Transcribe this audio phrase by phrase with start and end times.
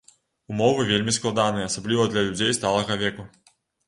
[0.51, 3.27] Умовы вельмі складаныя, асабліва для людзей сталага веку.